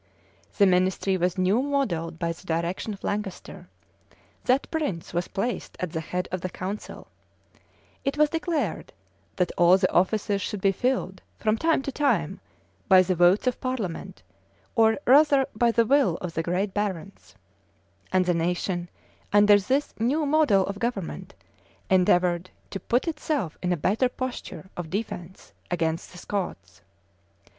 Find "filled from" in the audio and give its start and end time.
10.71-11.55